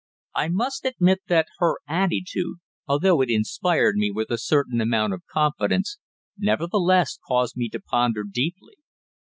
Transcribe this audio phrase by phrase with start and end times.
[0.33, 2.57] I must admit that her attitude,
[2.87, 5.99] although it inspired me with a certain amount of confidence,
[6.39, 8.77] nevertheless caused me to ponder deeply.